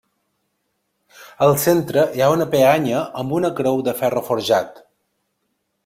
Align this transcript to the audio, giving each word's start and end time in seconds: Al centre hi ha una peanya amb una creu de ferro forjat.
Al 1.47 1.53
centre 1.63 2.05
hi 2.17 2.23
ha 2.23 2.31
una 2.37 2.49
peanya 2.55 3.05
amb 3.23 3.39
una 3.41 3.55
creu 3.61 3.87
de 3.89 3.97
ferro 4.01 4.29
forjat. 4.31 4.85